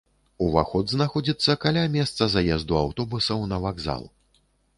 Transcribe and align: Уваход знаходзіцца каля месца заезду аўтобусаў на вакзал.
Уваход 0.45 0.93
знаходзіцца 0.93 1.55
каля 1.65 1.83
месца 1.97 2.29
заезду 2.37 2.81
аўтобусаў 2.85 3.45
на 3.53 3.61
вакзал. 3.69 4.03